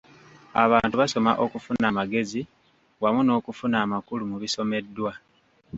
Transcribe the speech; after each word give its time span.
Abantu 0.63 0.95
basoma 1.01 1.31
okufuna 1.45 1.85
amagezi 1.91 2.41
wamu 3.01 3.21
n’okufuna 3.23 3.75
amakulu 3.85 4.23
mu 4.31 4.37
bisomeddwa. 4.43 5.11